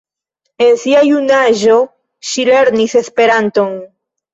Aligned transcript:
En 0.67 0.79
sia 0.83 1.03
junaĝo 1.11 1.77
ŝi 2.33 2.49
lernis 2.51 3.01
Esperanton. 3.05 3.83